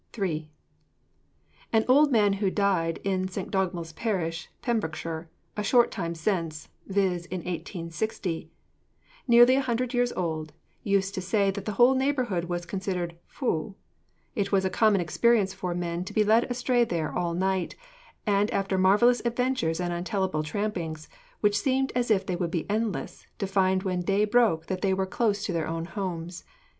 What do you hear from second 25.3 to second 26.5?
to their own homes.